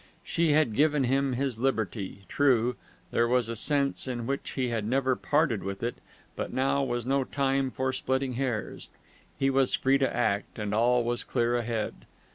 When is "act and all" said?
10.11-11.03